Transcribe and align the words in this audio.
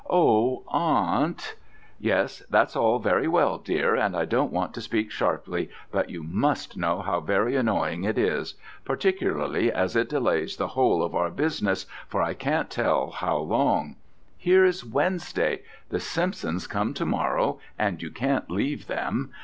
"Oh, 0.09 0.63
aunt" 0.69 1.53
"Yes, 1.99 2.41
that's 2.49 2.75
all 2.75 2.97
very 2.97 3.27
well, 3.27 3.59
dear, 3.59 3.93
and 3.95 4.15
I 4.17 4.25
don't 4.25 4.51
want 4.51 4.73
to 4.73 4.81
speak 4.81 5.11
sharply, 5.11 5.69
but 5.91 6.09
you 6.09 6.23
must 6.23 6.75
know 6.75 7.01
how 7.03 7.19
very 7.19 7.55
annoying 7.55 8.03
it 8.03 8.17
is: 8.17 8.55
particularly 8.83 9.71
as 9.71 9.95
it 9.95 10.09
delays 10.09 10.57
the 10.57 10.69
whole 10.69 11.03
of 11.03 11.13
our 11.13 11.29
business 11.29 11.85
for 12.07 12.19
I 12.23 12.33
can't 12.33 12.71
tell 12.71 13.11
how 13.11 13.37
long: 13.37 13.95
here 14.39 14.65
is 14.65 14.83
Wednesday 14.83 15.61
the 15.89 15.99
Simpsons 15.99 16.65
come 16.65 16.95
to 16.95 17.05
morrow, 17.05 17.59
and 17.77 18.01
you 18.01 18.09
can't 18.09 18.49
leave 18.49 18.87
them. 18.87 19.29